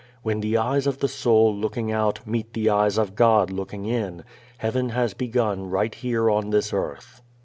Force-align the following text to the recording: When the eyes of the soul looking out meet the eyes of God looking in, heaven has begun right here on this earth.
When 0.23 0.39
the 0.39 0.57
eyes 0.57 0.87
of 0.87 0.97
the 0.97 1.07
soul 1.07 1.55
looking 1.55 1.91
out 1.91 2.25
meet 2.25 2.53
the 2.53 2.71
eyes 2.71 2.97
of 2.97 3.13
God 3.13 3.51
looking 3.51 3.85
in, 3.85 4.23
heaven 4.57 4.89
has 4.89 5.13
begun 5.13 5.69
right 5.69 5.93
here 5.93 6.27
on 6.27 6.49
this 6.49 6.73
earth. 6.73 7.21